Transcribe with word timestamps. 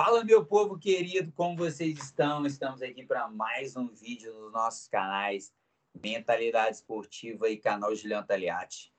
Fala, 0.00 0.22
meu 0.22 0.46
povo 0.46 0.78
querido, 0.78 1.32
como 1.32 1.56
vocês 1.56 1.98
estão? 1.98 2.46
Estamos 2.46 2.80
aqui 2.82 3.04
para 3.04 3.26
mais 3.26 3.76
um 3.76 3.88
vídeo 3.88 4.32
nos 4.32 4.52
nossos 4.52 4.86
canais 4.86 5.52
Mentalidade 6.00 6.76
Esportiva 6.76 7.48
e 7.48 7.56
canal 7.56 7.92
Juliano 7.96 8.24
Taliati. 8.24 8.92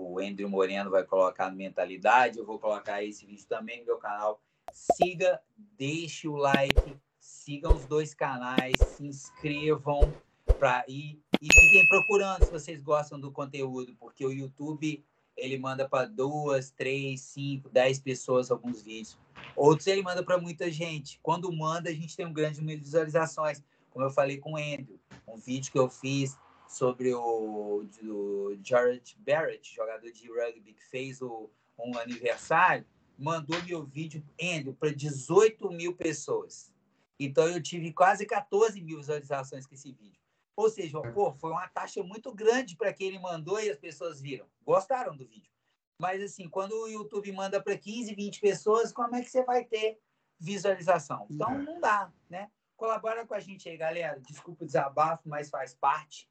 O 0.00 0.18
Andrew 0.18 0.48
Moreno 0.48 0.90
vai 0.90 1.04
colocar 1.04 1.50
Mentalidade, 1.50 2.38
eu 2.38 2.46
vou 2.46 2.58
colocar 2.58 3.04
esse 3.04 3.26
vídeo 3.26 3.44
também 3.46 3.80
no 3.80 3.84
meu 3.84 3.98
canal. 3.98 4.40
Siga, 4.72 5.42
deixe 5.76 6.26
o 6.26 6.36
like, 6.36 6.96
sigam 7.20 7.74
os 7.74 7.84
dois 7.84 8.14
canais, 8.14 8.76
se 8.96 9.06
inscrevam 9.06 10.10
para 10.58 10.86
ir 10.88 11.20
e 11.38 11.52
fiquem 11.52 11.86
procurando 11.86 12.46
se 12.46 12.50
vocês 12.50 12.80
gostam 12.80 13.20
do 13.20 13.30
conteúdo, 13.30 13.94
porque 14.00 14.24
o 14.24 14.32
YouTube 14.32 15.04
ele 15.36 15.58
manda 15.58 15.86
para 15.86 16.08
duas, 16.08 16.70
três, 16.70 17.20
cinco, 17.20 17.68
dez 17.68 18.00
pessoas 18.00 18.50
alguns 18.50 18.80
vídeos. 18.80 19.18
Outros 19.56 19.86
ele 19.86 20.02
manda 20.02 20.22
para 20.22 20.38
muita 20.38 20.70
gente. 20.70 21.18
Quando 21.22 21.50
manda, 21.50 21.88
a 21.88 21.92
gente 21.92 22.14
tem 22.14 22.26
um 22.26 22.32
grande 22.32 22.60
número 22.60 22.78
de 22.78 22.84
visualizações. 22.84 23.62
Como 23.90 24.04
eu 24.04 24.10
falei 24.10 24.36
com 24.36 24.52
o 24.52 24.56
Andrew, 24.56 25.00
um 25.26 25.38
vídeo 25.38 25.72
que 25.72 25.78
eu 25.78 25.88
fiz 25.88 26.36
sobre 26.68 27.14
o 27.14 27.84
do 28.02 28.58
Jared 28.62 29.16
Barrett, 29.20 29.74
jogador 29.74 30.10
de 30.10 30.28
rugby 30.28 30.74
que 30.74 30.84
fez 30.84 31.22
o, 31.22 31.48
um 31.78 31.96
aniversário, 31.98 32.84
mandou 33.18 33.60
meu 33.62 33.84
vídeo, 33.84 34.22
Andrew, 34.40 34.74
para 34.74 34.92
18 34.92 35.70
mil 35.70 35.94
pessoas. 35.94 36.72
Então 37.18 37.48
eu 37.48 37.62
tive 37.62 37.92
quase 37.92 38.26
14 38.26 38.80
mil 38.82 38.98
visualizações 38.98 39.66
com 39.66 39.74
esse 39.74 39.90
vídeo. 39.92 40.20
Ou 40.54 40.70
seja, 40.70 41.00
pô, 41.12 41.34
foi 41.34 41.50
uma 41.50 41.68
taxa 41.68 42.02
muito 42.02 42.34
grande 42.34 42.76
para 42.76 42.92
que 42.92 43.04
ele 43.04 43.18
mandou 43.18 43.60
e 43.60 43.70
as 43.70 43.78
pessoas 43.78 44.20
viram. 44.20 44.46
Gostaram 44.64 45.16
do 45.16 45.26
vídeo. 45.26 45.50
Mas, 45.98 46.22
assim, 46.22 46.48
quando 46.48 46.72
o 46.72 46.88
YouTube 46.88 47.32
manda 47.32 47.62
para 47.62 47.76
15, 47.76 48.14
20 48.14 48.40
pessoas, 48.40 48.92
como 48.92 49.16
é 49.16 49.22
que 49.22 49.30
você 49.30 49.42
vai 49.44 49.64
ter 49.64 49.98
visualização? 50.38 51.26
Então, 51.30 51.58
não 51.58 51.80
dá, 51.80 52.12
né? 52.28 52.50
Colabora 52.76 53.26
com 53.26 53.34
a 53.34 53.40
gente 53.40 53.68
aí, 53.68 53.76
galera. 53.76 54.20
Desculpa 54.20 54.64
o 54.64 54.66
desabafo, 54.66 55.26
mas 55.28 55.48
faz 55.48 55.74
parte. 55.74 56.28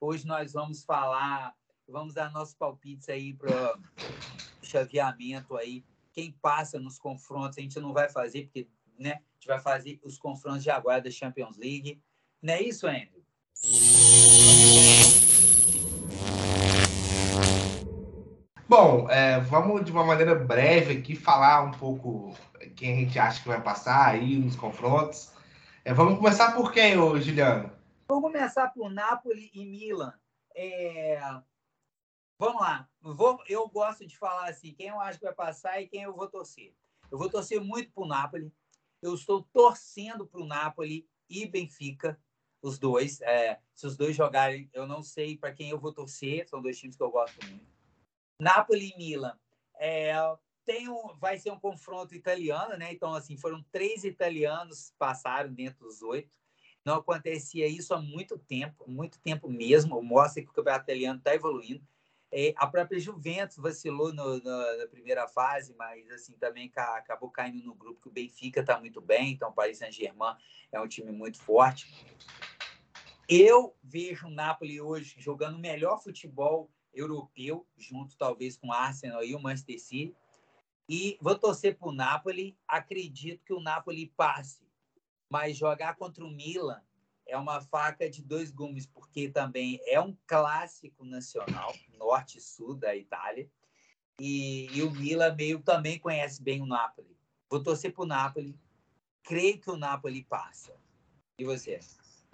Hoje 0.00 0.26
nós 0.26 0.52
vamos 0.52 0.84
falar, 0.84 1.54
vamos 1.86 2.14
dar 2.14 2.32
nossos 2.32 2.54
palpites 2.54 3.08
aí 3.08 3.32
para 3.32 3.78
chaveamento 4.62 5.56
aí. 5.56 5.84
Quem 6.12 6.32
passa 6.32 6.80
nos 6.80 6.98
confrontos, 6.98 7.58
a 7.58 7.60
gente 7.60 7.78
não 7.78 7.92
vai 7.92 8.08
fazer, 8.08 8.44
porque 8.44 8.68
né, 8.98 9.12
a 9.12 9.34
gente 9.34 9.46
vai 9.46 9.60
fazer 9.60 10.00
os 10.02 10.18
confrontos 10.18 10.62
de 10.62 10.70
agora 10.70 11.00
da 11.00 11.10
Champions 11.10 11.56
League. 11.56 12.02
Não 12.42 12.54
é 12.54 12.62
isso, 12.62 12.86
Andrew? 12.88 13.24
Bom, 18.76 19.08
é, 19.08 19.38
vamos 19.38 19.84
de 19.84 19.92
uma 19.92 20.02
maneira 20.02 20.34
breve 20.34 20.98
aqui 20.98 21.14
falar 21.14 21.62
um 21.62 21.70
pouco 21.70 22.36
quem 22.74 22.92
a 22.92 22.96
gente 22.96 23.16
acha 23.16 23.40
que 23.40 23.46
vai 23.46 23.62
passar 23.62 24.08
aí 24.08 24.36
nos 24.36 24.56
confrontos. 24.56 25.30
É, 25.84 25.94
vamos 25.94 26.18
começar 26.18 26.56
por 26.56 26.72
quem, 26.72 26.98
ô, 26.98 27.16
Juliano? 27.20 27.70
Vamos 28.08 28.24
começar 28.24 28.66
por 28.74 28.90
Napoli 28.90 29.48
e 29.54 29.64
Milan. 29.64 30.12
É... 30.56 31.20
Vamos 32.36 32.60
lá. 32.60 32.88
Vou... 33.00 33.38
Eu 33.46 33.68
gosto 33.68 34.04
de 34.04 34.18
falar 34.18 34.48
assim, 34.48 34.74
quem 34.74 34.88
eu 34.88 34.98
acho 34.98 35.20
que 35.20 35.24
vai 35.24 35.34
passar 35.34 35.80
e 35.80 35.86
quem 35.86 36.02
eu 36.02 36.12
vou 36.12 36.26
torcer. 36.26 36.74
Eu 37.12 37.16
vou 37.16 37.30
torcer 37.30 37.60
muito 37.60 37.92
para 37.92 38.02
o 38.02 38.08
Napoli. 38.08 38.52
Eu 39.00 39.14
estou 39.14 39.44
torcendo 39.52 40.26
para 40.26 40.40
o 40.40 40.46
Napoli 40.46 41.08
e 41.30 41.46
Benfica 41.46 42.18
os 42.60 42.76
dois. 42.76 43.20
É, 43.20 43.56
se 43.72 43.86
os 43.86 43.96
dois 43.96 44.16
jogarem, 44.16 44.68
eu 44.72 44.84
não 44.84 45.00
sei 45.00 45.38
para 45.38 45.52
quem 45.52 45.70
eu 45.70 45.78
vou 45.78 45.92
torcer, 45.92 46.48
são 46.48 46.60
dois 46.60 46.76
times 46.76 46.96
que 46.96 47.02
eu 47.04 47.10
gosto 47.12 47.38
muito. 47.46 47.73
Napoli 48.44 48.92
e 48.92 48.96
Milan. 48.98 49.36
É, 49.80 50.14
tem 50.64 50.88
um, 50.88 51.16
vai 51.18 51.38
ser 51.38 51.50
um 51.50 51.58
confronto 51.58 52.14
italiano, 52.14 52.76
né? 52.76 52.92
Então, 52.92 53.14
assim, 53.14 53.36
foram 53.36 53.64
três 53.72 54.04
italianos 54.04 54.92
passaram 54.98 55.52
dentro 55.52 55.86
dos 55.86 56.02
oito. 56.02 56.38
Não 56.84 56.96
acontecia 56.96 57.66
isso 57.66 57.94
há 57.94 58.00
muito 58.00 58.38
tempo, 58.38 58.84
muito 58.86 59.18
tempo 59.18 59.48
mesmo. 59.48 60.02
Mostra 60.02 60.42
que 60.42 60.50
o 60.50 60.52
campeonato 60.52 60.84
italiano 60.84 61.18
está 61.18 61.34
evoluindo. 61.34 61.82
É, 62.30 62.52
a 62.56 62.66
própria 62.66 62.98
Juventus 62.98 63.56
vacilou 63.56 64.12
no, 64.12 64.38
no, 64.38 64.76
na 64.78 64.86
primeira 64.88 65.26
fase, 65.26 65.74
mas 65.78 66.10
assim 66.10 66.36
também 66.36 66.68
ca, 66.68 66.96
acabou 66.96 67.30
caindo 67.30 67.64
no 67.64 67.74
grupo 67.74 68.02
que 68.02 68.08
o 68.08 68.12
Benfica 68.12 68.60
está 68.60 68.78
muito 68.78 69.00
bem. 69.00 69.32
Então, 69.32 69.48
o 69.48 69.52
Paris 69.52 69.78
Saint-Germain 69.78 70.36
é 70.70 70.80
um 70.80 70.88
time 70.88 71.12
muito 71.12 71.40
forte. 71.40 71.86
Eu 73.26 73.74
vejo 73.82 74.26
o 74.26 74.30
Napoli 74.30 74.80
hoje 74.80 75.14
jogando 75.18 75.56
o 75.56 75.60
melhor 75.60 76.02
futebol 76.02 76.70
europeu, 76.94 77.66
junto 77.76 78.16
talvez 78.16 78.56
com 78.56 78.68
o 78.68 78.72
Arsenal 78.72 79.24
e 79.24 79.34
o 79.34 79.40
Manchester 79.40 79.80
City. 79.80 80.16
E 80.88 81.18
vou 81.20 81.38
torcer 81.38 81.76
para 81.76 81.88
o 81.88 81.92
Napoli. 81.92 82.56
Acredito 82.68 83.44
que 83.44 83.52
o 83.52 83.60
Napoli 83.60 84.12
passe. 84.16 84.64
Mas 85.30 85.56
jogar 85.56 85.96
contra 85.96 86.24
o 86.24 86.30
Milan 86.30 86.80
é 87.26 87.36
uma 87.36 87.60
faca 87.60 88.08
de 88.08 88.22
dois 88.22 88.50
gumes, 88.50 88.86
porque 88.86 89.28
também 89.28 89.80
é 89.86 89.98
um 90.00 90.16
clássico 90.26 91.04
nacional, 91.04 91.74
norte 91.98 92.38
e 92.38 92.40
sul 92.40 92.74
da 92.74 92.94
Itália. 92.94 93.50
E, 94.20 94.66
e 94.72 94.82
o 94.82 94.90
Milan 94.90 95.34
meio 95.34 95.60
também 95.60 95.98
conhece 95.98 96.42
bem 96.42 96.62
o 96.62 96.66
Napoli. 96.66 97.16
Vou 97.50 97.62
torcer 97.62 97.92
para 97.92 98.02
o 98.02 98.06
Napoli. 98.06 98.58
Creio 99.22 99.58
que 99.58 99.70
o 99.70 99.76
Napoli 99.76 100.22
passa. 100.24 100.76
E 101.38 101.44
você? 101.44 101.80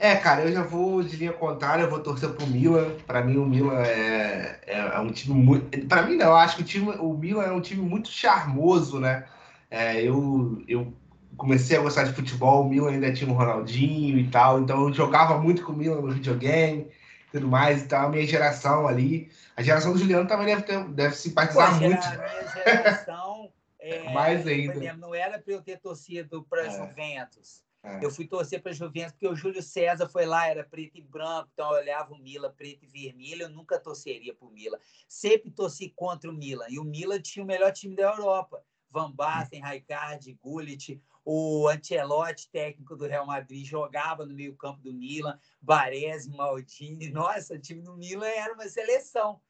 É, 0.03 0.17
cara, 0.17 0.41
eu 0.41 0.51
já 0.51 0.63
vou 0.63 1.03
de 1.03 1.15
linha 1.15 1.33
contrária, 1.35 1.83
eu 1.83 1.91
vou 1.91 2.01
torcer 2.01 2.31
pro 2.31 2.47
Milan. 2.47 2.97
Para 3.07 3.23
mim, 3.23 3.37
o 3.37 3.45
Milan 3.45 3.83
é, 3.83 4.59
é, 4.67 4.79
é, 4.79 4.99
um 4.99 5.13
time 5.13 5.39
muito. 5.39 5.87
Para 5.87 6.05
mim, 6.05 6.17
não, 6.17 6.29
eu 6.29 6.37
acho 6.37 6.57
que 6.57 6.63
o, 6.63 6.65
time, 6.65 6.91
o 6.93 7.13
Milan 7.13 7.45
é 7.45 7.53
um 7.53 7.61
time 7.61 7.83
muito 7.83 8.09
charmoso, 8.09 8.99
né? 8.99 9.27
É, 9.71 10.01
eu, 10.01 10.65
eu 10.67 10.91
comecei 11.37 11.77
a 11.77 11.83
gostar 11.83 12.05
de 12.05 12.15
futebol, 12.15 12.65
o 12.65 12.69
Milan 12.71 12.93
ainda 12.93 13.13
tinha 13.13 13.31
o 13.31 13.35
Ronaldinho 13.35 14.17
e 14.19 14.27
tal, 14.29 14.61
então 14.61 14.89
eu 14.89 14.95
jogava 14.95 15.39
muito 15.39 15.63
com 15.63 15.73
o 15.73 15.77
Milan 15.77 16.01
no 16.01 16.13
videogame 16.13 16.89
e 17.29 17.33
tudo 17.33 17.47
mais. 17.47 17.83
Então, 17.83 18.07
a 18.07 18.09
minha 18.09 18.27
geração 18.27 18.89
ali, 18.89 19.31
a 19.55 19.63
geração 19.63 19.93
do 19.93 19.99
Juliano 19.99 20.27
também 20.27 20.47
deve, 20.47 20.63
ter, 20.63 20.83
deve 20.85 21.15
simpatizar 21.15 21.79
Pô, 21.79 21.85
muito. 21.85 22.03
A 22.03 22.11
minha 22.11 22.65
geração. 22.65 23.53
é, 23.79 24.11
Mais 24.15 24.47
ainda. 24.47 24.95
Não 24.95 25.15
era 25.15 25.39
para 25.39 25.53
eu 25.53 25.61
ter 25.61 25.79
torcido 25.79 26.43
para 26.49 26.65
é. 26.65 26.71
Juventus. 26.71 27.69
É. 27.83 28.05
Eu 28.05 28.11
fui 28.11 28.27
torcer 28.27 28.61
para 28.63 28.73
a 28.73 28.75
Juventus 28.75 29.13
porque 29.13 29.27
o 29.27 29.35
Júlio 29.35 29.63
César 29.63 30.07
foi 30.09 30.27
lá, 30.27 30.47
era 30.47 30.63
preto 30.63 30.99
e 30.99 31.03
branco, 31.03 31.49
então 31.53 31.71
eu 31.73 31.81
olhava 31.81 32.13
o 32.13 32.19
Mila 32.19 32.51
preto 32.51 32.85
e 32.85 32.87
vermelho, 32.87 33.43
eu 33.43 33.49
nunca 33.49 33.81
torceria 33.81 34.35
para 34.35 34.47
o 34.47 34.51
Mila. 34.51 34.79
Sempre 35.09 35.51
torci 35.51 35.89
contra 35.97 36.31
o 36.31 36.35
Milan. 36.35 36.67
E 36.69 36.79
o 36.79 36.85
Milan 36.85 37.21
tinha 37.21 37.43
o 37.43 37.47
melhor 37.47 37.73
time 37.73 37.97
da 37.97 38.03
Europa. 38.03 38.63
Van 38.91 39.13
Basten, 39.13 39.63
Rijkaard, 39.63 40.33
Gullit, 40.43 41.01
o 41.25 41.69
Ancelotti, 41.69 42.51
técnico 42.51 42.97
do 42.97 43.07
Real 43.07 43.25
Madrid, 43.25 43.65
jogava 43.65 44.27
no 44.27 44.35
meio 44.35 44.57
campo 44.57 44.81
do 44.81 44.93
Milan, 44.93 45.39
Baresi, 45.61 46.29
Maldini. 46.29 47.09
Nossa, 47.13 47.55
o 47.55 47.59
time 47.59 47.83
do 47.83 47.97
Milan 47.97 48.27
era 48.27 48.53
uma 48.53 48.69
seleção. 48.69 49.41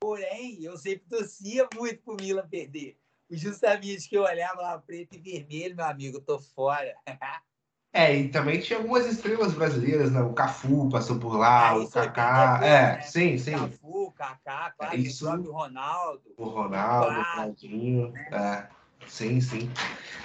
Porém, 0.00 0.62
eu 0.62 0.76
sempre 0.76 1.06
torcia 1.08 1.68
muito 1.74 2.02
para 2.02 2.14
o 2.14 2.16
Milan 2.16 2.48
perder. 2.48 2.98
Justamente 3.30 4.08
que 4.08 4.16
eu 4.16 4.22
olhava 4.22 4.60
lá 4.60 4.78
preto 4.78 5.14
e 5.14 5.18
vermelho, 5.18 5.76
meu 5.76 5.84
amigo, 5.84 6.20
tô 6.20 6.38
fora. 6.38 6.94
É, 7.96 8.14
e 8.14 8.28
também 8.28 8.60
tinha 8.60 8.78
algumas 8.78 9.06
estrelas 9.06 9.54
brasileiras, 9.54 10.12
né? 10.12 10.20
O 10.20 10.34
Cafu 10.34 10.90
passou 10.90 11.18
por 11.18 11.34
lá, 11.38 11.70
ah, 11.70 11.78
o 11.78 11.88
Kaká. 11.88 12.60
É, 12.62 12.68
é, 12.68 13.00
sim, 13.00 13.38
sim. 13.38 13.52
Cafu, 13.52 14.12
Kaká, 14.14 14.74
claro, 14.76 14.96
isso, 14.98 15.26
o 15.26 15.50
Ronaldo. 15.50 16.22
O 16.36 16.44
Ronaldo, 16.44 17.20
o 17.20 17.24
Claudinho. 17.32 18.12
Né? 18.12 18.28
É. 18.32 18.76
Sim, 19.08 19.40
sim. 19.40 19.70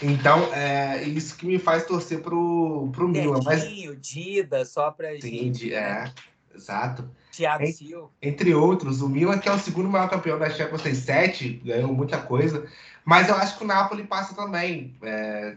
Então, 0.02 0.54
é 0.54 1.02
isso 1.04 1.38
que 1.38 1.46
me 1.46 1.58
faz 1.58 1.86
torcer 1.86 2.22
pro, 2.22 2.90
pro 2.92 3.08
Milan. 3.08 3.40
Mas... 3.42 3.64
Dida, 4.02 4.66
só 4.66 4.92
pra 4.92 5.12
sim, 5.22 5.22
gente. 5.22 5.74
É, 5.74 6.04
né? 6.04 6.14
exato. 6.54 7.10
Thiago 7.32 7.66
Silva. 7.68 8.10
Entre 8.22 8.54
outros, 8.54 9.02
o 9.02 9.08
Milan, 9.08 9.40
que 9.40 9.48
é 9.48 9.54
o 9.54 9.60
segundo 9.60 9.90
maior 9.90 10.10
campeão 10.10 10.38
da 10.38 10.50
Champions, 10.50 10.82
tem 10.82 10.94
sete, 10.94 11.62
ganhou 11.64 11.94
muita 11.94 12.18
coisa. 12.18 12.68
Mas 13.06 13.30
eu 13.30 13.36
acho 13.36 13.58
que 13.58 13.64
o 13.64 13.68
Napoli 13.68 14.04
passa 14.04 14.36
também. 14.36 14.98
É, 15.02 15.56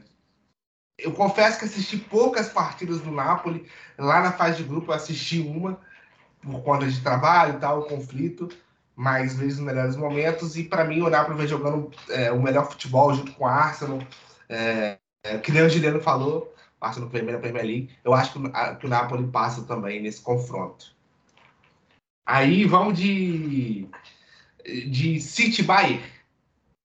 eu 0.98 1.12
confesso 1.12 1.58
que 1.58 1.64
assisti 1.64 1.96
poucas 1.96 2.48
partidas 2.48 3.00
do 3.00 3.10
Napoli. 3.10 3.68
Lá 3.98 4.22
na 4.22 4.32
fase 4.32 4.58
de 4.58 4.64
grupo 4.64 4.90
eu 4.90 4.96
assisti 4.96 5.40
uma, 5.40 5.80
por 6.42 6.62
conta 6.62 6.86
de 6.86 7.00
trabalho 7.02 7.56
e 7.56 7.60
tal, 7.60 7.80
o 7.80 7.86
conflito, 7.86 8.48
mas 8.94 9.34
vejo 9.34 9.56
os 9.56 9.60
melhores 9.60 9.96
momentos. 9.96 10.56
E 10.56 10.64
para 10.64 10.84
mim 10.84 11.02
o 11.02 11.10
Napoli 11.10 11.38
vem 11.38 11.48
jogando 11.48 11.90
é, 12.08 12.30
o 12.30 12.40
melhor 12.40 12.70
futebol 12.70 13.12
junto 13.12 13.32
com 13.32 13.44
o 13.44 13.48
Arsenal. 13.48 13.98
É, 14.48 14.98
é, 15.24 15.38
que 15.38 15.50
nem 15.50 15.62
o 15.62 15.68
Juliano 15.68 16.00
falou, 16.00 16.54
o 16.80 16.84
Arsenal 16.84 17.10
primeira 17.10 17.40
Premier 17.40 17.64
League. 17.64 17.98
Eu 18.04 18.14
acho 18.14 18.32
que, 18.32 18.38
que 18.78 18.86
o 18.86 18.90
Napoli 18.90 19.26
passa 19.28 19.64
também 19.64 20.00
nesse 20.00 20.20
confronto. 20.20 20.94
Aí 22.26 22.64
vamos 22.64 22.98
de, 22.98 23.86
de 24.64 25.20
City 25.20 25.62
Bayern. 25.62 26.02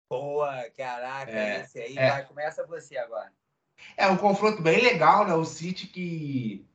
Boa, 0.09 0.69
caraca, 0.77 1.31
é, 1.31 1.61
esse 1.61 1.79
aí 1.79 1.97
é, 1.97 2.09
vai, 2.09 2.25
começa 2.25 2.67
você 2.67 2.97
agora. 2.97 3.31
É 3.97 4.07
um 4.07 4.17
confronto 4.17 4.61
bem 4.61 4.81
legal, 4.81 5.27
né? 5.27 5.33
O 5.33 5.45
City 5.45 5.87
que. 5.87 6.65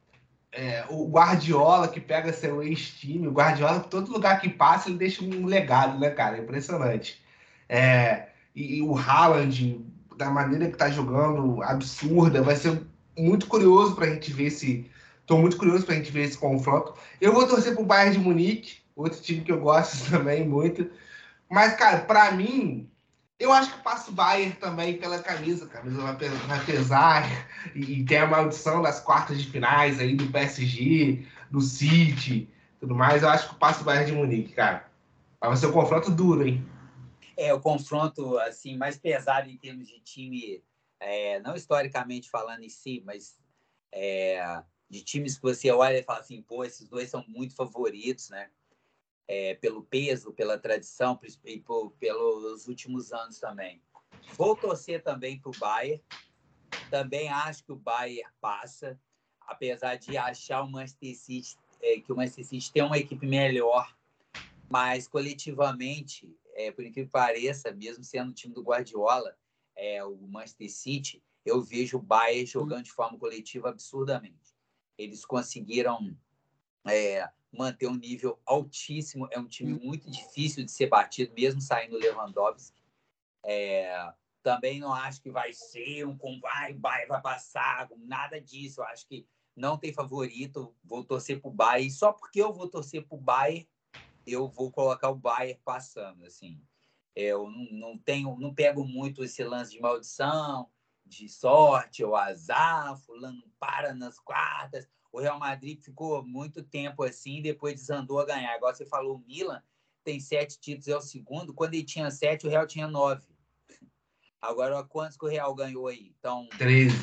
É, 0.50 0.84
o 0.88 1.06
Guardiola 1.06 1.88
que 1.88 2.00
pega 2.00 2.32
seu 2.32 2.62
ex-time, 2.62 3.28
o 3.28 3.32
Guardiola, 3.32 3.80
todo 3.80 4.10
lugar 4.10 4.40
que 4.40 4.48
passa, 4.48 4.88
ele 4.88 4.98
deixa 4.98 5.22
um 5.22 5.44
legado, 5.44 5.98
né, 6.00 6.10
cara? 6.10 6.38
Impressionante. 6.38 7.22
É, 7.68 8.28
e, 8.54 8.78
e, 8.78 8.82
o 8.82 8.96
Haaland, 8.96 9.84
da 10.16 10.30
maneira 10.30 10.66
que 10.66 10.72
está 10.72 10.90
jogando, 10.90 11.62
absurda. 11.62 12.42
Vai 12.42 12.56
ser 12.56 12.80
muito 13.16 13.46
curioso 13.46 13.94
para 13.94 14.06
a 14.06 14.10
gente 14.10 14.32
ver 14.32 14.46
esse. 14.46 14.90
Estou 15.20 15.38
muito 15.38 15.58
curioso 15.58 15.84
para 15.84 15.94
a 15.94 15.98
gente 15.98 16.10
ver 16.10 16.24
esse 16.24 16.38
confronto. 16.38 16.94
Eu 17.20 17.32
vou 17.32 17.46
torcer 17.46 17.74
para 17.74 17.82
o 17.82 17.86
Bayern 17.86 18.16
de 18.16 18.24
Munique, 18.24 18.78
outro 18.96 19.20
time 19.20 19.42
que 19.42 19.52
eu 19.52 19.60
gosto 19.60 20.08
também 20.10 20.48
muito. 20.48 20.90
Mas, 21.50 21.74
cara, 21.74 21.98
para 22.00 22.32
mim, 22.32 22.90
eu 23.38 23.52
acho 23.52 23.72
que 23.72 23.82
passa 23.82 24.10
o 24.10 24.14
Bayern 24.14 24.54
também 24.56 24.98
pela 24.98 25.22
camisa. 25.22 25.64
A 25.66 25.68
camisa 25.68 26.00
vai 26.00 26.64
pesar 26.64 27.24
e, 27.74 28.04
tem 28.04 28.18
a 28.18 28.26
maldição 28.26 28.82
das 28.82 29.00
quartas 29.00 29.40
de 29.40 29.48
finais 29.48 30.00
aí 30.00 30.14
do 30.14 30.26
PSG, 30.26 31.24
do 31.50 31.60
City, 31.60 32.48
tudo 32.80 32.94
mais. 32.94 33.22
Eu 33.22 33.28
acho 33.28 33.50
que 33.50 33.54
passa 33.54 33.82
o 33.82 33.84
Bayern 33.84 34.10
de 34.10 34.16
Munique, 34.16 34.54
cara. 34.54 34.90
Vai 35.40 35.56
ser 35.56 35.66
um 35.66 35.72
confronto 35.72 36.10
duro, 36.10 36.46
hein? 36.46 36.66
É, 37.36 37.54
o 37.54 37.60
confronto 37.60 38.36
assim 38.38 38.76
mais 38.76 38.98
pesado 38.98 39.48
em 39.48 39.56
termos 39.56 39.86
de 39.86 40.00
time, 40.00 40.60
é, 40.98 41.38
não 41.38 41.54
historicamente 41.54 42.28
falando 42.28 42.64
em 42.64 42.68
si, 42.68 43.00
mas 43.06 43.38
é, 43.92 44.62
de 44.90 45.04
times 45.04 45.36
que 45.36 45.42
você 45.42 45.70
olha 45.70 45.98
e 45.98 46.02
fala 46.02 46.18
assim, 46.18 46.42
pô, 46.42 46.64
esses 46.64 46.88
dois 46.88 47.08
são 47.08 47.24
muito 47.28 47.54
favoritos, 47.54 48.30
né? 48.30 48.50
É, 49.28 49.54
pelo 49.56 49.82
peso, 49.82 50.32
pela 50.32 50.58
tradição 50.58 51.20
e 51.44 51.60
por, 51.60 51.90
pelos 51.92 52.66
últimos 52.66 53.12
anos 53.12 53.38
também. 53.38 53.82
Vou 54.36 54.56
torcer 54.56 55.02
também 55.02 55.38
para 55.38 55.50
o 55.50 55.54
Bayern. 55.54 56.02
Também 56.88 57.28
acho 57.28 57.62
que 57.62 57.72
o 57.72 57.76
Bayern 57.76 58.30
passa, 58.40 58.98
apesar 59.42 59.96
de 59.96 60.16
achar 60.16 60.62
o 60.62 60.70
Manchester 60.70 61.14
City, 61.14 61.58
é, 61.82 62.00
que 62.00 62.10
o 62.10 62.16
Manchester 62.16 62.46
City 62.46 62.72
tem 62.72 62.82
uma 62.82 62.96
equipe 62.96 63.26
melhor, 63.26 63.94
mas 64.70 65.06
coletivamente 65.06 66.34
é, 66.58 66.72
por 66.72 66.84
incrível 66.84 67.06
que 67.06 67.12
pareça, 67.12 67.70
mesmo 67.70 68.02
sendo 68.02 68.30
o 68.30 68.34
time 68.34 68.52
do 68.52 68.62
Guardiola, 68.62 69.36
é, 69.76 70.04
o 70.04 70.16
Manchester 70.26 70.70
City, 70.72 71.22
eu 71.44 71.62
vejo 71.62 71.98
o 71.98 72.02
Bayern 72.02 72.44
jogando 72.46 72.84
de 72.84 72.90
forma 72.90 73.16
coletiva 73.16 73.68
absurdamente. 73.68 74.54
Eles 74.98 75.24
conseguiram 75.24 76.16
é, 76.86 77.30
manter 77.52 77.86
um 77.86 77.96
nível 77.96 78.38
altíssimo. 78.44 79.28
É 79.30 79.38
um 79.38 79.46
time 79.46 79.72
muito 79.74 80.10
difícil 80.10 80.64
de 80.64 80.70
ser 80.70 80.86
batido, 80.86 81.32
mesmo 81.34 81.60
saindo 81.60 81.96
o 81.96 81.98
Lewandowski. 81.98 82.82
É, 83.44 84.12
também 84.42 84.80
não 84.80 84.92
acho 84.92 85.20
que 85.20 85.30
vai 85.30 85.52
ser 85.52 86.06
um 86.06 86.16
vai, 86.40 86.74
vai, 86.74 87.06
vai 87.06 87.20
passar, 87.20 87.88
nada 87.96 88.40
disso. 88.40 88.80
Eu 88.80 88.84
acho 88.86 89.06
que 89.06 89.26
não 89.56 89.76
tem 89.76 89.92
favorito. 89.92 90.74
Vou 90.84 91.04
torcer 91.04 91.40
para 91.40 91.48
o 91.48 91.54
Bayern. 91.54 91.90
Só 91.90 92.12
porque 92.12 92.40
eu 92.40 92.52
vou 92.52 92.68
torcer 92.68 93.06
para 93.06 93.16
o 93.16 93.20
Bayern, 93.20 93.68
eu 94.26 94.48
vou 94.48 94.70
colocar 94.70 95.10
o 95.10 95.16
Bayern 95.16 95.60
passando, 95.64 96.24
assim. 96.24 96.60
Eu 97.14 97.50
não, 97.50 97.64
não 97.72 97.98
tenho, 97.98 98.38
não 98.38 98.54
pego 98.54 98.84
muito 98.84 99.24
esse 99.24 99.42
lance 99.42 99.72
de 99.72 99.80
maldição, 99.80 100.70
de 101.04 101.28
sorte 101.28 102.04
ou 102.04 102.14
azar, 102.14 102.96
fulano 102.98 103.42
para 103.58 103.92
nas 103.92 104.20
quartas. 104.20 104.88
O 105.12 105.20
Real 105.20 105.38
Madrid 105.38 105.82
ficou 105.82 106.22
muito 106.22 106.62
tempo 106.62 107.02
assim, 107.02 107.40
depois 107.40 107.74
desandou 107.74 108.20
a 108.20 108.26
ganhar. 108.26 108.54
Agora 108.54 108.74
você 108.74 108.86
falou, 108.86 109.16
o 109.16 109.26
Milan 109.26 109.62
tem 110.04 110.20
sete 110.20 110.58
títulos, 110.58 110.88
é 110.88 110.96
o 110.96 111.00
segundo. 111.00 111.54
Quando 111.54 111.74
ele 111.74 111.84
tinha 111.84 112.10
sete, 112.10 112.46
o 112.46 112.50
Real 112.50 112.66
tinha 112.66 112.86
nove. 112.86 113.26
Agora, 114.40 114.82
quantos 114.84 115.16
que 115.16 115.24
o 115.24 115.28
Real 115.28 115.54
ganhou 115.54 115.88
aí? 115.88 116.12
Então, 116.18 116.48
13. 116.58 116.96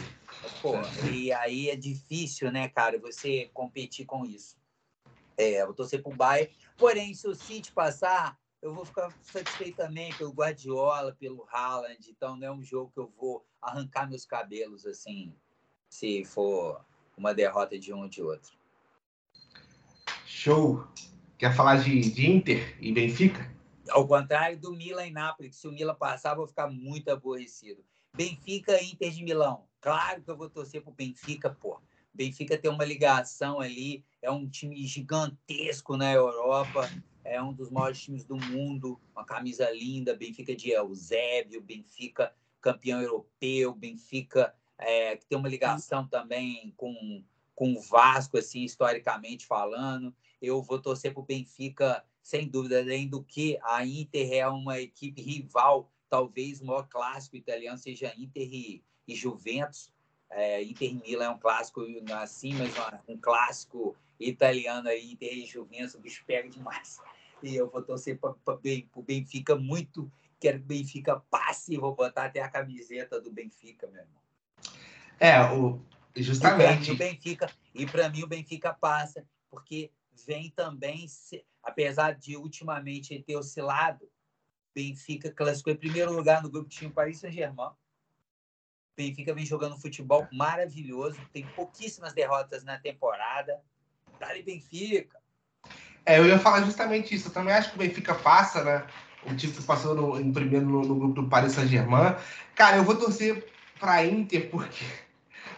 Pô, 0.62 0.74
e 1.12 1.32
aí 1.34 1.70
é 1.70 1.76
difícil, 1.76 2.52
né, 2.52 2.70
cara, 2.70 3.00
você 3.00 3.50
competir 3.54 4.06
com 4.06 4.26
isso. 4.26 4.58
É, 5.38 5.62
eu 5.62 5.68
vou 5.68 5.76
torcer 5.76 6.02
pro 6.02 6.16
Bayern. 6.16 6.54
Porém, 6.78 7.14
se 7.14 7.28
o 7.28 7.36
City 7.36 7.72
passar, 7.74 8.40
eu 8.62 8.74
vou 8.74 8.86
ficar 8.86 9.14
satisfeito 9.22 9.78
também 9.78 10.14
pelo 10.14 10.32
Guardiola, 10.32 11.14
pelo 11.14 11.46
Haaland. 11.52 12.10
Então, 12.10 12.38
não 12.38 12.48
é 12.48 12.52
um 12.52 12.64
jogo 12.64 12.92
que 12.92 13.00
eu 13.00 13.12
vou 13.18 13.46
arrancar 13.62 14.10
meus 14.10 14.26
cabelos, 14.26 14.86
assim, 14.86 15.36
se 15.90 16.24
for 16.24 16.86
uma 17.18 17.34
derrota 17.34 17.78
de 17.78 17.94
um 17.94 18.02
ou 18.02 18.10
de 18.10 18.22
outro. 18.22 18.54
Show! 20.26 20.88
Quer 21.38 21.56
falar 21.56 21.78
de, 21.78 22.00
de 22.12 22.30
Inter 22.30 22.78
e 22.80 22.92
Benfica? 22.92 23.54
Ao 23.90 24.08
contrário 24.08 24.58
do 24.58 24.72
Milan 24.72 25.08
e 25.08 25.12
Nápoles, 25.12 25.52
que 25.52 25.62
se 25.62 25.68
o 25.68 25.72
Milan 25.72 25.96
passar, 25.96 26.32
eu 26.32 26.38
vou 26.38 26.48
ficar 26.48 26.68
muito 26.68 27.10
aborrecido. 27.10 27.84
Benfica 28.14 28.82
e 28.82 28.92
Inter 28.92 29.12
de 29.12 29.24
Milão. 29.24 29.66
Claro 29.82 30.22
que 30.22 30.32
eu 30.32 30.38
vou 30.38 30.50
torcer 30.50 30.82
pro 30.82 30.92
Benfica, 30.92 31.50
pô. 31.50 31.80
Benfica 32.14 32.58
tem 32.58 32.72
uma 32.72 32.86
ligação 32.86 33.60
ali, 33.60 34.04
é 34.22 34.32
um 34.32 34.48
time 34.48 34.86
gigantesco 34.88 35.98
na 35.98 36.12
Europa, 36.14 36.90
é 37.26 37.42
um 37.42 37.52
dos 37.52 37.70
maiores 37.70 38.02
times 38.02 38.24
do 38.24 38.38
mundo, 38.38 39.00
uma 39.14 39.26
camisa 39.26 39.70
linda, 39.70 40.16
Benfica 40.16 40.56
de 40.56 40.72
Eusébio, 40.72 41.62
Benfica 41.62 42.34
campeão 42.62 43.02
europeu, 43.02 43.76
Benfica 43.76 44.56
é, 44.78 45.16
que 45.16 45.26
tem 45.26 45.38
uma 45.38 45.50
ligação 45.50 46.08
também 46.08 46.74
com, 46.78 47.24
com 47.54 47.74
o 47.74 47.82
Vasco, 47.82 48.38
assim, 48.38 48.64
historicamente 48.64 49.46
falando. 49.46 50.14
Eu 50.42 50.62
vou 50.62 50.80
torcer 50.80 51.14
para 51.14 51.22
o 51.22 51.26
Benfica, 51.26 52.04
sem 52.22 52.48
dúvida, 52.48 52.80
além 52.80 53.08
do 53.08 53.24
que 53.24 53.58
a 53.64 53.86
Inter 53.86 54.34
é 54.34 54.48
uma 54.48 54.80
equipe 54.80 55.22
rival, 55.22 55.92
talvez 56.10 56.62
o 56.62 56.66
maior 56.66 56.88
clássico 56.88 57.36
italiano 57.36 57.78
seja 57.78 58.14
Inter 58.18 58.48
e, 58.52 58.84
e 59.08 59.16
Juventus. 59.16 59.94
É, 60.30 60.62
Inter 60.64 60.94
Milan 60.96 61.26
é 61.26 61.30
um 61.30 61.38
clássico 61.38 61.86
assim, 62.22 62.54
mas 62.56 62.74
um 63.08 63.18
clássico 63.18 63.96
italiano 64.20 64.90
aí, 64.90 65.12
Inter 65.12 65.34
e 65.34 65.46
Juventus, 65.46 65.96
o 65.96 66.00
bicho 66.00 66.24
pega 66.26 66.50
demais. 66.50 67.00
E 67.44 67.56
eu 67.56 67.70
vou 67.70 67.82
torcer 67.82 68.18
para 68.20 68.32
o 68.32 69.04
Benfica 69.04 69.56
muito. 69.56 70.12
Quero 70.40 70.60
que 70.60 70.66
o 70.66 70.68
Benfica 70.68 71.20
passe, 71.30 71.78
vou 71.78 71.96
botar 71.96 72.26
até 72.26 72.42
a 72.42 72.50
camiseta 72.50 73.22
do 73.22 73.32
Benfica, 73.32 73.88
meu 73.88 74.02
irmão. 74.02 74.25
É, 75.20 75.42
o, 75.52 75.80
justamente. 76.16 76.90
E 76.90 76.94
o 76.94 76.98
Benfica, 76.98 77.50
e 77.74 77.86
para 77.86 78.10
mim 78.10 78.24
o 78.24 78.28
Benfica 78.28 78.74
passa, 78.74 79.26
porque 79.50 79.92
vem 80.26 80.50
também, 80.50 81.06
apesar 81.64 82.14
de 82.14 82.36
ultimamente 82.38 83.22
ter 83.24 83.36
oscilado, 83.36 84.08
Benfica 84.74 85.32
classificou 85.32 85.74
em 85.74 85.78
primeiro 85.78 86.12
lugar 86.12 86.44
no 86.44 86.50
grupo 86.50 86.70
tinha 86.70 86.90
o 86.90 86.94
Paris 86.94 87.20
Saint-Germain 87.20 87.72
Benfica 88.96 89.34
vem 89.34 89.46
jogando 89.46 89.80
futebol 89.80 90.28
maravilhoso, 90.32 91.20
tem 91.34 91.46
pouquíssimas 91.56 92.14
derrotas 92.14 92.64
na 92.64 92.78
temporada. 92.78 93.60
Dali 94.20 94.42
Benfica. 94.42 95.20
É, 96.06 96.18
eu 96.18 96.26
ia 96.26 96.40
falar 96.40 96.62
justamente 96.62 97.14
isso. 97.14 97.28
Eu 97.28 97.34
também 97.34 97.54
acho 97.54 97.72
que 97.72 97.76
o 97.76 97.80
Benfica 97.80 98.16
passa, 98.16 98.64
né? 98.64 98.88
O 99.26 99.36
time 99.36 99.52
que 99.52 99.64
passou 99.64 99.94
no, 99.96 100.20
em 100.20 100.32
primeiro 100.32 100.66
no, 100.66 100.82
no, 100.82 100.96
grupo 100.96 101.22
do 101.22 101.28
Paris 101.28 101.54
Saint-Germain. 101.54 102.16
Cara, 102.54 102.78
eu 102.78 102.84
vou 102.84 102.96
torcer 102.96 103.52
para 103.80 104.06
Inter 104.06 104.50
porque 104.50 104.86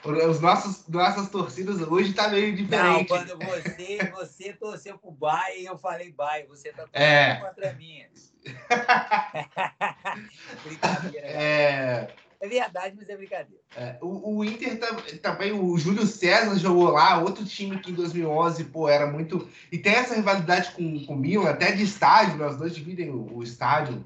os 0.08 0.40
nossos 0.40 0.88
nossas 0.88 1.30
torcidas 1.30 1.82
hoje 1.82 2.14
tá 2.14 2.30
meio 2.30 2.56
diferente. 2.56 3.00
Não, 3.00 3.06
quando 3.06 3.38
você 3.38 3.98
você 4.12 4.54
torceu 4.54 4.98
pro 4.98 5.12
Bayern, 5.12 5.66
eu 5.66 5.78
falei 5.78 6.12
Bayern, 6.12 6.50
você 6.50 6.70
tá 6.70 6.84
torcendo 6.84 7.02
é. 7.02 7.36
contra 7.36 7.74
mim. 7.74 8.06
Brincadeira. 10.64 11.28
É. 11.28 12.08
É 12.40 12.48
verdade, 12.48 12.96
mas 12.96 13.10
é 13.10 13.18
brincadeira. 13.18 13.62
É, 13.76 13.98
o, 14.00 14.38
o, 14.38 14.46
Inter 14.46 14.80
também, 15.22 15.52
o 15.52 15.76
Júlio 15.78 16.06
César 16.06 16.56
jogou 16.58 16.92
lá, 16.92 17.20
outro 17.20 17.44
time 17.44 17.80
que 17.80 17.92
em 17.92 17.96
2011, 17.96 18.66
pô, 18.66 18.88
era 18.88 19.08
muito. 19.08 19.50
E 19.72 19.78
tem 19.78 19.94
essa 19.94 20.14
rivalidade 20.14 20.72
com, 20.72 21.06
com 21.06 21.16
o 21.16 21.18
Milan, 21.18 21.50
até 21.50 21.72
de 21.72 21.84
estádio, 21.84 22.38
nós 22.38 22.54
né? 22.54 22.60
dois 22.60 22.76
dividem 22.76 23.10
o, 23.10 23.38
o 23.38 23.44
estádio. 23.44 24.06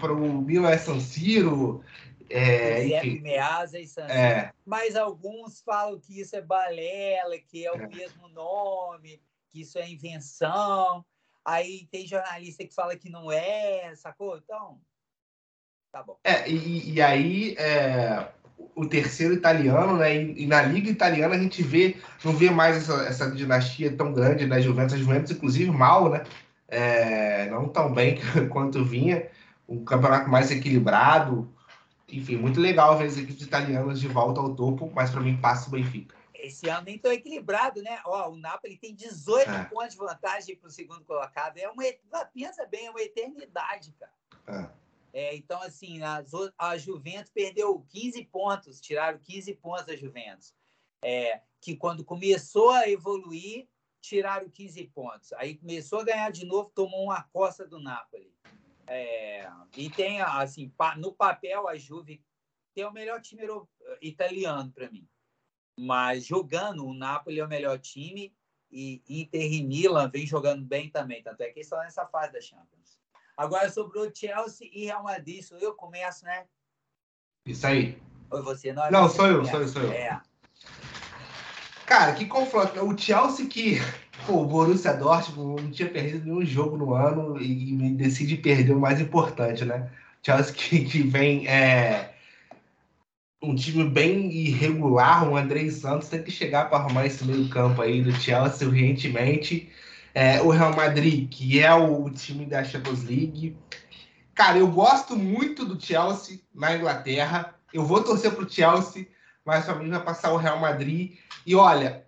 Para 0.00 0.12
o 0.12 0.42
Milan 0.42 0.70
é 0.70 0.78
San 0.78 1.00
Siro. 1.00 1.82
É, 2.36 2.84
enfim. 2.84 3.20
Meazza 3.20 3.78
e 3.78 3.86
San 3.86 4.06
Siro. 4.08 4.18
É. 4.18 4.52
Mas 4.66 4.96
alguns 4.96 5.60
falam 5.60 5.98
que 6.00 6.20
isso 6.20 6.34
é 6.34 6.40
balela, 6.40 7.38
que 7.38 7.64
é 7.64 7.70
o 7.70 7.76
é. 7.76 7.86
mesmo 7.86 8.28
nome, 8.28 9.20
que 9.48 9.60
isso 9.60 9.78
é 9.78 9.88
invenção. 9.88 11.04
Aí 11.44 11.86
tem 11.92 12.06
jornalista 12.06 12.64
que 12.64 12.74
fala 12.74 12.96
que 12.96 13.08
não 13.08 13.30
é, 13.30 13.94
sacou? 13.94 14.36
Então. 14.36 14.80
Tá 15.92 16.02
bom. 16.02 16.18
É, 16.24 16.50
e, 16.50 16.94
e 16.94 17.00
aí 17.00 17.54
é, 17.56 18.26
o 18.74 18.84
terceiro 18.84 19.32
italiano, 19.32 19.96
né? 19.96 20.16
E, 20.16 20.42
e, 20.42 20.46
na 20.46 20.62
Liga 20.62 20.90
Italiana 20.90 21.36
a 21.36 21.38
gente 21.38 21.62
vê, 21.62 21.96
não 22.24 22.32
vê 22.32 22.50
mais 22.50 22.76
essa, 22.78 23.04
essa 23.04 23.30
dinastia 23.30 23.96
tão 23.96 24.12
grande 24.12 24.46
da 24.46 24.60
Juventus, 24.60 24.94
a 24.94 24.98
Juventus, 24.98 25.30
inclusive, 25.30 25.70
mal, 25.70 26.10
né? 26.10 26.24
É, 26.66 27.48
não 27.50 27.68
tão 27.68 27.92
bem 27.94 28.18
quanto 28.50 28.84
vinha. 28.84 29.28
Um 29.68 29.84
campeonato 29.84 30.28
mais 30.28 30.50
equilibrado. 30.50 31.53
Enfim, 32.08 32.36
muito 32.36 32.60
legal 32.60 32.96
ver 32.98 33.06
as 33.06 33.16
equipes 33.16 33.46
italianas 33.46 34.00
de 34.00 34.08
volta 34.08 34.40
ao 34.40 34.54
topo, 34.54 34.90
mas 34.94 35.10
para 35.10 35.20
mim 35.20 35.40
passa 35.40 35.68
o 35.68 35.70
Benfica. 35.70 36.16
Esse 36.34 36.68
ano 36.68 36.84
nem 36.84 36.98
tão 36.98 37.10
equilibrado, 37.10 37.80
né? 37.82 38.00
Ó, 38.04 38.30
o 38.30 38.36
Napoli 38.36 38.76
tem 38.76 38.94
18 38.94 39.50
é. 39.50 39.64
pontos 39.64 39.92
de 39.92 39.98
vantagem 39.98 40.56
para 40.56 40.68
o 40.68 40.70
segundo 40.70 41.02
colocado. 41.04 41.56
É 41.56 41.68
uma, 41.68 41.82
pensa 42.34 42.66
bem, 42.66 42.86
é 42.86 42.90
uma 42.90 43.00
eternidade, 43.00 43.94
cara. 43.98 44.12
É. 44.46 44.84
É, 45.14 45.36
então, 45.36 45.62
assim, 45.62 46.02
a, 46.02 46.24
a 46.58 46.76
Juventus 46.76 47.30
perdeu 47.32 47.80
15 47.88 48.24
pontos, 48.24 48.80
tiraram 48.80 49.16
15 49.20 49.54
pontos 49.54 49.86
da 49.86 49.94
Juventus. 49.94 50.52
É, 51.02 51.40
que 51.60 51.76
quando 51.76 52.04
começou 52.04 52.70
a 52.70 52.88
evoluir, 52.88 53.68
tiraram 54.00 54.50
15 54.50 54.84
pontos. 54.88 55.32
Aí 55.34 55.54
começou 55.54 56.00
a 56.00 56.04
ganhar 56.04 56.32
de 56.32 56.44
novo, 56.44 56.70
tomou 56.74 57.04
uma 57.04 57.22
costa 57.22 57.64
do 57.64 57.78
Napoli. 57.78 58.33
É, 58.86 59.48
e 59.76 59.90
tem, 59.90 60.20
assim, 60.20 60.72
no 60.98 61.12
papel, 61.12 61.68
a 61.68 61.76
Juve 61.76 62.22
tem 62.74 62.84
o 62.84 62.92
melhor 62.92 63.20
time 63.20 63.42
italiano 64.00 64.70
para 64.72 64.90
mim. 64.90 65.08
Mas 65.78 66.24
jogando, 66.24 66.86
o 66.86 66.94
Napoli 66.94 67.40
é 67.40 67.44
o 67.44 67.48
melhor 67.48 67.78
time 67.78 68.34
e 68.70 69.02
Inter 69.08 69.52
e 69.52 69.62
Milan 69.62 70.10
vem 70.10 70.26
jogando 70.26 70.64
bem 70.64 70.90
também. 70.90 71.22
Tanto 71.22 71.40
é 71.40 71.50
que 71.50 71.60
estão 71.60 71.78
nessa 71.78 72.06
fase 72.06 72.32
da 72.32 72.40
Champions. 72.40 72.98
Agora, 73.36 73.70
sobre 73.70 73.98
o 73.98 74.14
Chelsea 74.14 74.68
e 74.72 74.84
Real 74.84 75.02
Madrid, 75.02 75.42
sou 75.42 75.58
eu 75.58 75.74
começo, 75.74 76.24
né? 76.24 76.46
Isso 77.46 77.66
aí. 77.66 78.00
Ou 78.30 78.42
você? 78.42 78.72
Não, 78.72 78.90
não 78.90 79.08
você 79.08 79.16
sou 79.16 79.26
eu, 79.26 79.44
sou 79.44 79.60
eu, 79.60 79.68
sou 79.68 79.82
eu. 79.82 79.92
É. 79.92 80.20
Cara, 81.86 82.12
que 82.12 82.26
confronto. 82.26 82.82
O 82.84 82.96
Chelsea 82.96 83.46
que, 83.46 83.80
pô, 84.26 84.42
o 84.42 84.46
Borussia 84.46 84.94
Dortmund 84.94 85.62
não 85.62 85.70
tinha 85.70 85.88
perdido 85.88 86.24
nenhum 86.24 86.44
jogo 86.44 86.76
no 86.76 86.94
ano 86.94 87.40
e 87.40 87.90
decide 87.92 88.36
perder 88.36 88.72
o 88.72 88.80
mais 88.80 89.00
importante, 89.00 89.64
né? 89.64 89.90
Chelsea 90.22 90.54
que, 90.54 90.84
que 90.84 91.02
vem 91.02 91.46
é, 91.46 92.14
um 93.44 93.54
time 93.54 93.84
bem 93.84 94.32
irregular, 94.32 95.28
o 95.28 95.36
André 95.36 95.68
Santos 95.70 96.08
tem 96.08 96.22
que 96.22 96.30
chegar 96.30 96.68
para 96.68 96.78
arrumar 96.78 97.06
esse 97.06 97.24
meio 97.24 97.48
campo 97.48 97.82
aí 97.82 98.02
do 98.02 98.12
Chelsea 98.12 98.66
urgentemente. 98.66 99.70
É, 100.14 100.40
o 100.40 100.48
Real 100.48 100.74
Madrid, 100.74 101.28
que 101.28 101.60
é 101.60 101.72
o 101.74 102.08
time 102.08 102.46
da 102.46 102.64
Champions 102.64 103.04
League. 103.04 103.56
Cara, 104.34 104.58
eu 104.58 104.68
gosto 104.68 105.16
muito 105.16 105.64
do 105.64 105.80
Chelsea 105.80 106.40
na 106.54 106.76
Inglaterra. 106.76 107.54
Eu 107.72 107.84
vou 107.84 108.02
torcer 108.02 108.32
para 108.32 108.44
o 108.44 108.48
Chelsea, 108.48 109.06
mas 109.44 109.64
para 109.64 109.74
mim 109.74 109.90
vai 109.90 110.02
passar 110.02 110.32
o 110.32 110.36
Real 110.36 110.58
Madrid. 110.58 111.18
E 111.46 111.54
olha, 111.54 112.04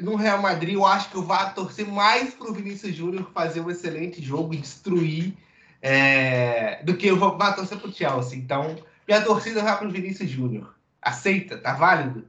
no 0.00 0.16
Real 0.16 0.40
Madrid 0.40 0.74
eu 0.74 0.86
acho 0.86 1.10
que 1.10 1.16
eu 1.16 1.22
vou 1.22 1.50
torcer 1.54 1.86
mais 1.86 2.34
para 2.34 2.50
o 2.50 2.54
Vinícius 2.54 2.94
Júnior 2.94 3.30
fazer 3.32 3.60
um 3.60 3.70
excelente 3.70 4.22
jogo 4.22 4.54
e 4.54 4.58
destruir 4.58 5.36
é, 5.80 6.82
do 6.84 6.96
que 6.96 7.08
eu 7.08 7.18
vou 7.18 7.36
torcer 7.36 7.78
para 7.78 7.88
o 7.88 7.92
Chelsea. 7.92 8.38
Então, 8.38 8.76
minha 9.06 9.22
torcida 9.22 9.62
vai 9.62 9.76
para 9.76 9.88
o 9.88 9.90
Vinícius 9.90 10.30
Júnior. 10.30 10.74
Aceita? 11.00 11.58
Tá 11.58 11.74
válido? 11.74 12.26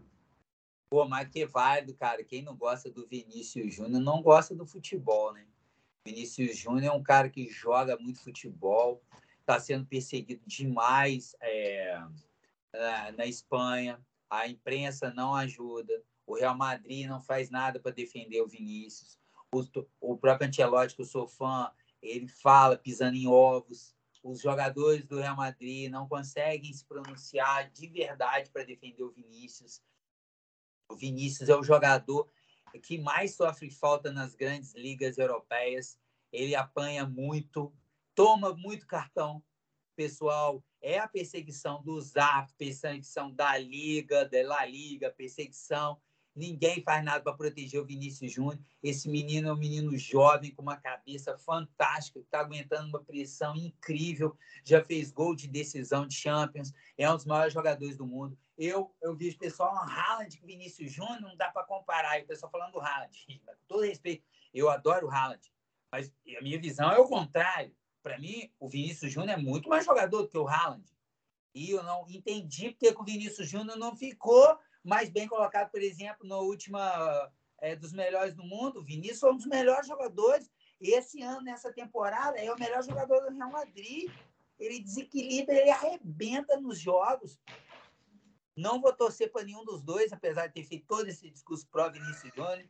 Pô, 0.90 1.08
mas 1.08 1.28
que 1.30 1.46
válido, 1.46 1.94
cara. 1.94 2.24
Quem 2.24 2.42
não 2.42 2.56
gosta 2.56 2.90
do 2.90 3.08
Vinícius 3.08 3.74
Júnior 3.74 4.02
não 4.02 4.22
gosta 4.22 4.54
do 4.54 4.66
futebol, 4.66 5.32
né? 5.34 5.46
Vinícius 6.06 6.58
Júnior 6.58 6.94
é 6.94 6.96
um 6.96 7.02
cara 7.02 7.30
que 7.30 7.50
joga 7.50 7.98
muito 7.98 8.20
futebol, 8.20 9.02
está 9.40 9.60
sendo 9.60 9.86
perseguido 9.86 10.42
demais 10.46 11.36
é, 11.42 12.02
na 13.16 13.26
Espanha. 13.26 14.00
A 14.34 14.48
imprensa 14.48 15.14
não 15.14 15.36
ajuda. 15.36 16.04
O 16.26 16.36
Real 16.36 16.56
Madrid 16.56 17.08
não 17.08 17.22
faz 17.22 17.50
nada 17.50 17.80
para 17.80 17.92
defender 17.92 18.42
o 18.42 18.48
Vinícius. 18.48 19.18
O, 19.54 19.64
o 20.00 20.18
próprio 20.18 20.48
Ancelotti, 20.48 20.96
que 20.96 21.02
eu 21.02 21.06
sou 21.06 21.28
fã, 21.28 21.72
ele 22.02 22.28
fala 22.28 22.78
pisando 22.78 23.16
em 23.16 23.28
ovos 23.28 23.96
os 24.24 24.40
jogadores 24.40 25.06
do 25.06 25.20
Real 25.20 25.36
Madrid 25.36 25.92
não 25.92 26.08
conseguem 26.08 26.72
se 26.72 26.86
pronunciar 26.86 27.70
de 27.72 27.88
verdade 27.88 28.50
para 28.50 28.64
defender 28.64 29.04
o 29.04 29.12
Vinícius. 29.12 29.84
O 30.90 30.96
Vinícius 30.96 31.50
é 31.50 31.56
o 31.56 31.64
jogador 31.64 32.32
que 32.82 32.98
mais 32.98 33.36
sofre 33.36 33.70
falta 33.70 34.12
nas 34.12 34.34
grandes 34.34 34.74
ligas 34.74 35.18
europeias. 35.18 36.00
Ele 36.32 36.56
apanha 36.56 37.06
muito, 37.06 37.74
toma 38.16 38.54
muito 38.54 38.88
cartão 38.88 39.44
pessoal. 39.94 40.64
É 40.82 41.00
a 41.00 41.08
perseguição 41.08 41.82
do 41.84 42.00
Zap, 42.02 42.52
perseguição 42.58 43.32
da 43.32 43.58
Liga, 43.58 44.26
da 44.26 44.48
La 44.48 44.66
Liga, 44.66 45.10
perseguição 45.10 46.00
Ninguém 46.36 46.82
faz 46.82 47.04
nada 47.04 47.24
para 47.24 47.34
proteger 47.34 47.80
o 47.80 47.86
Vinícius 47.86 48.32
Júnior. 48.32 48.60
Esse 48.82 49.08
menino 49.08 49.50
é 49.50 49.54
um 49.54 49.58
menino 49.58 49.96
jovem, 49.98 50.52
com 50.52 50.64
uma 50.64 50.78
cabeça 50.78 51.38
fantástica, 51.38 52.20
está 52.20 52.40
aguentando 52.40 52.88
uma 52.88 53.04
pressão 53.04 53.56
incrível. 53.56 54.36
Já 54.64 54.84
fez 54.84 55.12
gol 55.12 55.36
de 55.36 55.48
decisão 55.48 56.08
de 56.08 56.16
Champions, 56.16 56.74
é 56.98 57.10
um 57.10 57.16
dos 57.16 57.26
maiores 57.26 57.54
jogadores 57.54 57.98
do 57.98 58.08
mundo. 58.08 58.38
Eu, 58.58 58.96
eu 59.02 59.16
vejo 59.16 59.36
o 59.36 59.40
pessoal, 59.40 59.74
um 59.76 59.78
Haaland 59.78 60.40
com 60.40 60.48
Vinícius 60.48 60.92
Júnior, 60.92 61.22
não 61.22 61.36
dá 61.36 61.52
para 61.52 61.66
comparar. 61.66 62.20
E 62.20 62.24
o 62.24 62.28
pessoal 62.28 62.52
falando 62.52 62.74
do 62.74 62.82
Haaland. 62.82 63.16
Com 63.46 63.54
todo 63.68 63.84
respeito, 63.84 64.24
eu 64.54 64.70
adoro 64.70 65.08
o 65.08 65.12
Haaland. 65.12 65.52
Mas 65.92 66.12
a 66.38 66.42
minha 66.42 66.60
visão 66.60 66.92
é 66.92 66.98
o 66.98 67.08
contrário. 67.08 67.76
Para 68.04 68.20
mim, 68.20 68.52
o 68.60 68.68
Vinícius 68.68 69.14
Júnior 69.14 69.40
é 69.40 69.42
muito 69.42 69.70
mais 69.70 69.86
jogador 69.86 70.24
do 70.24 70.28
que 70.28 70.38
o 70.38 70.48
Haaland. 70.48 70.84
E 71.56 71.72
eu 71.72 71.82
não 71.84 72.06
entendi 72.10 72.72
porque 72.72 72.90
o 72.90 73.04
Vinícius 73.04 73.48
Júnior 73.48 73.78
não 73.78 73.96
ficou 73.96 74.60
mais 74.84 75.10
bem 75.10 75.28
colocado, 75.28 75.72
por 75.72 75.82
exemplo, 75.82 76.28
no 76.28 76.40
última 76.40 77.32
é, 77.60 77.76
dos 77.76 77.94
melhores 77.94 78.34
do 78.34 78.44
mundo. 78.44 78.82
O 78.82 78.84
Vinícius 78.84 79.22
foi 79.22 79.32
um 79.32 79.38
dos 79.38 79.46
melhores 79.46 79.88
jogadores. 79.88 80.52
Esse 80.82 81.22
ano, 81.22 81.42
nessa 81.42 81.72
temporada, 81.72 82.38
é 82.38 82.52
o 82.52 82.60
melhor 82.60 82.84
jogador 82.84 83.22
do 83.22 83.38
Real 83.38 83.52
Madrid. 83.52 84.12
Ele 84.60 84.80
desequilibra, 84.80 85.56
ele 85.56 85.70
arrebenta 85.70 86.60
nos 86.60 86.78
jogos. 86.78 87.40
Não 88.56 88.82
vou 88.82 88.92
torcer 88.92 89.32
para 89.32 89.46
nenhum 89.46 89.64
dos 89.64 89.82
dois, 89.82 90.12
apesar 90.12 90.48
de 90.48 90.54
ter 90.54 90.64
feito 90.64 90.86
todo 90.86 91.08
esse 91.08 91.30
discurso 91.30 91.66
pró 91.68 91.90
Vinícius 91.90 92.34
Júnior. 92.36 92.68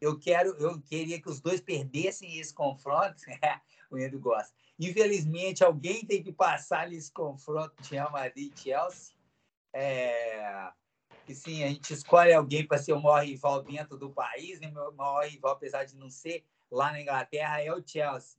Eu 0.00 0.18
quero, 0.18 0.50
eu 0.58 0.80
queria 0.80 1.20
que 1.20 1.28
os 1.28 1.40
dois 1.40 1.60
perdessem 1.60 2.38
esse 2.38 2.54
confronto. 2.54 3.16
o 3.90 3.98
Edu 3.98 4.20
gosta. 4.20 4.54
Infelizmente, 4.78 5.64
alguém 5.64 6.04
tem 6.04 6.22
que 6.22 6.32
passar 6.32 6.88
nesse 6.88 7.10
confronto 7.10 7.74
de 7.82 7.90
Real 7.90 8.12
Madrid 8.12 8.52
e 8.52 8.60
Chelsea. 8.60 9.14
É, 9.72 10.70
que 11.24 11.34
sim, 11.34 11.64
a 11.64 11.68
gente 11.68 11.92
escolhe 11.92 12.32
alguém 12.32 12.66
para 12.66 12.78
ser 12.78 12.92
o 12.92 13.02
maior 13.02 13.24
rival 13.24 13.62
dentro 13.62 13.96
do 13.96 14.10
país, 14.10 14.60
e 14.60 14.66
meu 14.66 14.92
maior 14.92 15.26
rival, 15.26 15.52
apesar 15.52 15.84
de 15.84 15.96
não 15.96 16.08
ser 16.08 16.44
lá 16.70 16.92
na 16.92 17.00
Inglaterra, 17.00 17.62
é 17.62 17.72
o 17.72 17.82
Chelsea. 17.86 18.38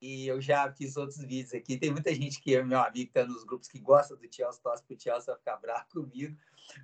E 0.00 0.26
eu 0.26 0.40
já 0.40 0.72
fiz 0.72 0.96
outros 0.96 1.18
vídeos 1.18 1.54
aqui. 1.54 1.78
Tem 1.78 1.92
muita 1.92 2.12
gente 2.12 2.40
que 2.40 2.56
é 2.56 2.62
meu 2.64 2.80
amigo, 2.80 3.08
está 3.08 3.24
nos 3.24 3.44
grupos 3.44 3.68
que 3.68 3.78
gosta 3.78 4.16
do 4.16 4.34
Chelsea, 4.34 4.60
torce 4.60 4.82
para 4.82 4.96
o 4.96 5.00
Chelsea, 5.00 5.26
vai 5.26 5.36
ficar 5.36 5.56
bravo 5.58 5.86
comigo. 5.92 6.36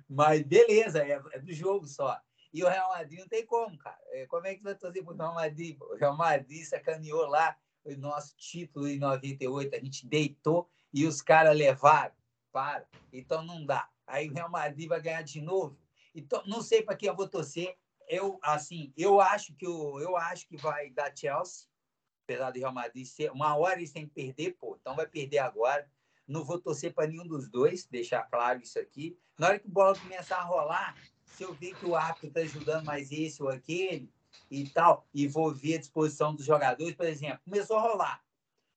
Mas 0.07 0.41
beleza, 0.43 1.03
é, 1.03 1.21
é, 1.33 1.39
do 1.39 1.51
jogo 1.51 1.85
só. 1.85 2.17
E 2.53 2.63
o 2.63 2.69
Real 2.69 2.89
Madrid 2.89 3.19
não 3.19 3.27
tem 3.27 3.45
como, 3.45 3.77
cara. 3.77 3.99
É, 4.11 4.25
como 4.27 4.47
é 4.47 4.55
que 4.55 4.63
vai 4.63 4.75
torcer 4.75 5.03
para 5.03 5.13
o 5.13 5.17
Real 5.17 5.33
Madrid? 5.33 5.77
O 5.81 5.95
Real 5.95 6.15
Madrid 6.15 6.63
sacaneou 6.63 7.27
lá 7.27 7.57
nosso 7.97 8.35
título 8.35 8.87
em 8.87 8.99
98, 8.99 9.75
a 9.75 9.79
gente 9.79 10.07
deitou 10.07 10.69
e 10.93 11.05
os 11.05 11.21
caras 11.21 11.57
levaram. 11.57 12.13
Para. 12.51 12.87
Então 13.13 13.43
não 13.43 13.63
dá 13.63 13.87
aí 14.09 14.27
o 14.27 14.33
Real 14.33 14.49
Madrid 14.49 14.89
vai 14.89 15.01
ganhar 15.01 15.21
de 15.21 15.39
novo. 15.39 15.77
Então, 16.13 16.43
não 16.45 16.61
sei 16.61 16.81
para 16.81 16.95
quem 16.95 17.07
eu 17.07 17.15
vou 17.15 17.27
torcer. 17.27 17.77
Eu, 18.07 18.39
assim, 18.41 18.91
eu 18.97 19.21
acho 19.21 19.53
que 19.53 19.67
o, 19.67 19.99
eu 19.99 20.17
acho 20.17 20.47
que 20.47 20.57
vai 20.57 20.89
dar 20.89 21.15
Chelsea, 21.15 21.67
apesar 22.23 22.49
do 22.49 22.59
Real 22.59 22.73
Madrid 22.73 23.05
ser. 23.05 23.31
Uma 23.31 23.55
hora 23.55 23.77
eles 23.77 23.91
têm 23.91 24.07
que 24.07 24.13
perder, 24.13 24.57
pô, 24.59 24.75
então 24.81 24.95
vai 24.95 25.07
perder 25.07 25.37
agora. 25.37 25.89
Não 26.27 26.43
vou 26.43 26.59
torcer 26.59 26.93
para 26.93 27.07
nenhum 27.07 27.27
dos 27.27 27.47
dois, 27.47 27.85
deixar 27.85 28.23
claro 28.23 28.61
isso 28.61 28.79
aqui. 28.79 29.17
Na 29.37 29.47
hora 29.47 29.59
que 29.59 29.67
a 29.67 29.71
bola 29.71 29.97
começar 29.97 30.37
a 30.37 30.43
rolar, 30.43 30.95
se 31.23 31.43
eu 31.43 31.53
ver 31.53 31.75
que 31.75 31.85
o 31.85 31.95
árbitro 31.95 32.27
está 32.27 32.41
ajudando 32.41 32.85
mais 32.85 33.11
esse 33.11 33.41
ou 33.41 33.49
aquele 33.49 34.11
e 34.49 34.67
tal, 34.69 35.07
e 35.13 35.27
vou 35.27 35.53
ver 35.53 35.75
a 35.75 35.79
disposição 35.79 36.33
dos 36.33 36.45
jogadores, 36.45 36.95
por 36.95 37.05
exemplo, 37.05 37.39
começou 37.43 37.77
a 37.77 37.81
rolar. 37.81 38.23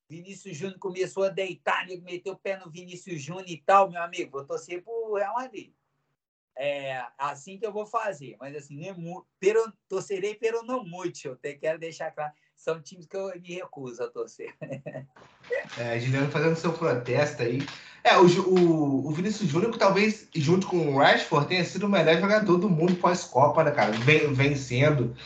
Vinícius 0.08 0.56
Júnior 0.56 0.78
começou 0.78 1.24
a 1.24 1.28
deitar, 1.30 1.86
nego 1.86 2.04
meteu 2.04 2.34
o 2.34 2.38
pé 2.38 2.58
no 2.58 2.70
Vinícius 2.70 3.22
Júnior 3.22 3.48
e 3.48 3.56
tal, 3.56 3.90
meu 3.90 4.02
amigo, 4.02 4.32
vou 4.32 4.44
torcer 4.44 4.82
pro 4.82 5.14
Real 5.14 5.34
Madrid. 5.34 5.72
É 6.54 7.02
assim 7.16 7.58
que 7.58 7.64
eu 7.64 7.72
vou 7.72 7.86
fazer, 7.86 8.36
mas 8.38 8.54
assim, 8.54 8.76
nem 8.76 8.94
pero, 9.40 9.72
torcerei 9.88 10.34
pero 10.34 10.62
não 10.62 10.84
muito, 10.84 11.26
eu 11.26 11.38
quero 11.58 11.78
deixar 11.78 12.10
claro, 12.10 12.32
são 12.54 12.80
times 12.80 13.06
que 13.06 13.16
eu 13.16 13.32
me 13.40 13.54
recuso 13.54 14.02
a 14.02 14.08
torcer. 14.08 14.54
É, 15.76 15.98
Juliano 15.98 16.30
fazendo 16.30 16.56
seu 16.56 16.72
protesto 16.72 17.42
aí. 17.42 17.66
É, 18.04 18.16
o, 18.16 18.26
o, 18.26 19.08
o 19.08 19.10
Vinícius 19.10 19.48
Júnior, 19.48 19.76
talvez, 19.76 20.28
junto 20.34 20.66
com 20.66 20.94
o 20.94 20.98
Rashford, 20.98 21.48
tenha 21.48 21.64
sido 21.64 21.86
o 21.86 21.88
melhor 21.88 22.18
jogador 22.20 22.58
do 22.58 22.68
mundo 22.68 22.96
pós-Copa, 22.96 23.62
né, 23.64 23.70
cara? 23.70 23.92
Vencendo 23.92 25.16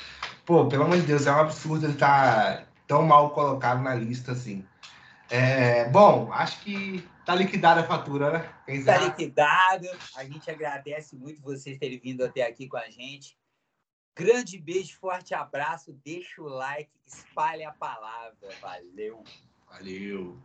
pô, 0.47 0.69
pelo 0.69 0.85
amor 0.85 0.99
de 0.99 1.07
Deus, 1.07 1.27
é 1.27 1.33
um 1.33 1.41
absurdo 1.41 1.85
ele 1.85 1.95
estar 1.95 2.59
tá 2.59 2.67
tão 2.87 3.03
mal 3.03 3.31
colocado 3.31 3.83
na 3.83 3.95
lista 3.95 4.33
assim. 4.33 4.65
É, 5.29 5.89
bom, 5.91 6.33
acho 6.33 6.61
que 6.61 7.07
tá 7.27 7.35
liquidada 7.35 7.81
a 7.81 7.85
fatura, 7.85 8.31
né? 8.31 8.55
Está 8.69 9.11
tá. 9.11 9.79
A 10.17 10.25
gente 10.25 10.49
agradece 10.49 11.17
muito 11.17 11.43
vocês 11.43 11.77
terem 11.79 11.99
vindo 11.99 12.25
até 12.25 12.47
aqui 12.47 12.69
com 12.69 12.77
a 12.77 12.89
gente. 12.89 13.37
Grande 14.15 14.57
beijo, 14.57 14.97
forte 14.99 15.35
abraço, 15.35 15.93
deixa 16.05 16.41
o 16.41 16.47
like, 16.47 16.91
espalhe 17.05 17.65
a 17.65 17.73
palavra. 17.73 18.49
Valeu. 18.63 19.23
Valeu. 19.69 20.39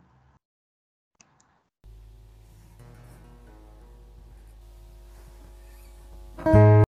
Valeu. 6.36 6.71